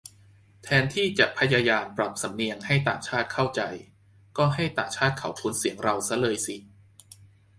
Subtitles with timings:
[0.63, 3.61] แทนที่จะพยายามปรับสำเนียงให้ต่างชาติเข้าใจ
[4.37, 6.55] ก็ให้ต่างชาติเขาคุ้นเสียงเราซะเลยสิ